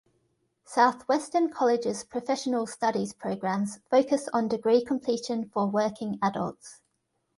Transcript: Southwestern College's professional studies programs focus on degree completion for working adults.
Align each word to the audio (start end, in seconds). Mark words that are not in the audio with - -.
Southwestern 0.63 1.51
College's 1.51 2.03
professional 2.03 2.65
studies 2.65 3.13
programs 3.13 3.81
focus 3.91 4.27
on 4.33 4.47
degree 4.47 4.83
completion 4.83 5.47
for 5.47 5.67
working 5.67 6.17
adults. 6.23 6.81